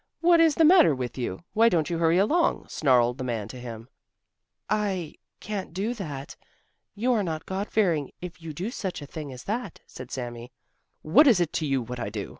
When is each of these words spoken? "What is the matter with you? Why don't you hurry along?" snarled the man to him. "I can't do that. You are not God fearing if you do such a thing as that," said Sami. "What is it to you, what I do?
"What 0.19 0.39
is 0.39 0.55
the 0.55 0.65
matter 0.65 0.95
with 0.95 1.15
you? 1.15 1.43
Why 1.53 1.69
don't 1.69 1.91
you 1.91 1.99
hurry 1.99 2.17
along?" 2.17 2.65
snarled 2.69 3.19
the 3.19 3.23
man 3.23 3.47
to 3.49 3.59
him. 3.59 3.87
"I 4.67 5.13
can't 5.39 5.75
do 5.75 5.93
that. 5.93 6.35
You 6.95 7.13
are 7.13 7.21
not 7.21 7.45
God 7.45 7.69
fearing 7.69 8.11
if 8.19 8.41
you 8.41 8.51
do 8.51 8.71
such 8.71 9.03
a 9.03 9.05
thing 9.05 9.31
as 9.31 9.43
that," 9.43 9.81
said 9.85 10.09
Sami. 10.09 10.51
"What 11.03 11.27
is 11.27 11.39
it 11.39 11.53
to 11.53 11.67
you, 11.67 11.83
what 11.83 11.99
I 11.99 12.09
do? 12.09 12.29